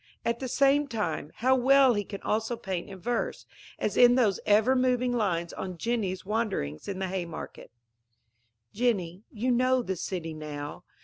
At 0.25 0.39
the 0.39 0.47
same 0.47 0.87
time, 0.87 1.31
how 1.35 1.55
well 1.55 1.93
he 1.93 2.03
can 2.03 2.23
also 2.23 2.57
paint 2.57 2.89
in 2.89 2.97
verse, 2.99 3.45
as 3.77 3.95
in 3.95 4.15
those 4.15 4.39
ever 4.47 4.75
moving 4.75 5.13
lines 5.13 5.53
on 5.53 5.77
Jenny's 5.77 6.25
wanderings 6.25 6.87
in 6.87 6.97
the 6.97 7.07
Haymarket: 7.07 7.69
Jenny, 8.73 9.21
you 9.31 9.51
know 9.51 9.83
the 9.83 9.95
city 9.95 10.33
now. 10.33 10.83